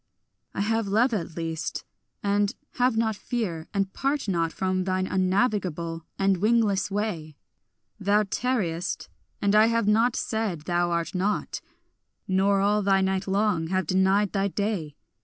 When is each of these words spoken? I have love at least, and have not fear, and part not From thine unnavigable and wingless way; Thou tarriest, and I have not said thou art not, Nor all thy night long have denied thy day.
I 0.55 0.61
have 0.61 0.87
love 0.87 1.13
at 1.13 1.37
least, 1.37 1.83
and 2.23 2.55
have 2.79 2.97
not 2.97 3.15
fear, 3.15 3.67
and 3.71 3.93
part 3.93 4.27
not 4.27 4.51
From 4.51 4.83
thine 4.85 5.05
unnavigable 5.05 6.05
and 6.17 6.37
wingless 6.37 6.89
way; 6.89 7.35
Thou 7.99 8.23
tarriest, 8.23 9.09
and 9.43 9.53
I 9.53 9.67
have 9.67 9.87
not 9.87 10.15
said 10.15 10.61
thou 10.61 10.89
art 10.89 11.13
not, 11.13 11.61
Nor 12.27 12.61
all 12.61 12.81
thy 12.81 13.01
night 13.01 13.27
long 13.27 13.67
have 13.67 13.85
denied 13.85 14.31
thy 14.31 14.47
day. 14.47 14.95